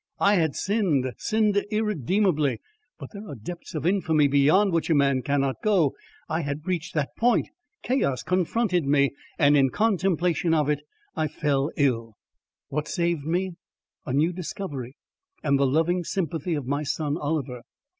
[0.19, 2.59] I had sinned, sinned irredeemably
[2.97, 5.93] but there are depths of infamy beyond which a man cannot go.
[6.27, 7.49] I had reached that point.
[7.83, 10.79] Chaos confronted me, and in contemplation of it,
[11.15, 12.15] I fell ill.
[12.69, 13.57] What saved me?
[14.03, 14.95] A new discovery,
[15.43, 17.61] and the loving sympathy of my son Oliver.